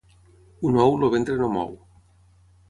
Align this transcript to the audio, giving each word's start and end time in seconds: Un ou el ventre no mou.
Un 0.69 0.79
ou 0.85 0.97
el 1.09 1.13
ventre 1.17 1.37
no 1.43 1.51
mou. 1.59 1.77